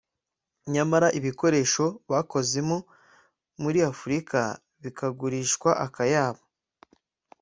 [0.73, 2.77] nyamara ibikoresho bakozemo
[3.61, 4.39] muri Afurika
[4.83, 6.41] bikagurishwa akayabo